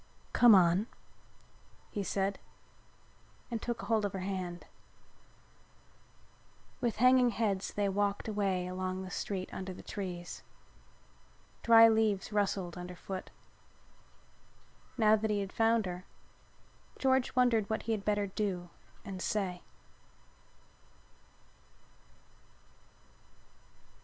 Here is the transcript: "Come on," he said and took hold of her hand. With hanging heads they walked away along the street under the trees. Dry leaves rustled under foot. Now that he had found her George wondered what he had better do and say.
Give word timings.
"Come 0.33 0.55
on," 0.55 0.87
he 1.91 2.01
said 2.01 2.39
and 3.51 3.61
took 3.61 3.83
hold 3.83 4.03
of 4.03 4.13
her 4.13 4.21
hand. 4.25 4.65
With 6.79 6.95
hanging 6.95 7.29
heads 7.29 7.71
they 7.75 7.87
walked 7.87 8.27
away 8.27 8.65
along 8.65 9.03
the 9.03 9.11
street 9.11 9.53
under 9.53 9.75
the 9.75 9.83
trees. 9.83 10.41
Dry 11.61 11.87
leaves 11.87 12.33
rustled 12.33 12.79
under 12.79 12.95
foot. 12.95 13.29
Now 14.97 15.15
that 15.17 15.29
he 15.29 15.39
had 15.41 15.53
found 15.53 15.85
her 15.85 16.05
George 16.97 17.35
wondered 17.35 17.69
what 17.69 17.83
he 17.83 17.91
had 17.91 18.03
better 18.03 18.25
do 18.25 18.71
and 19.05 19.21
say. 19.21 19.61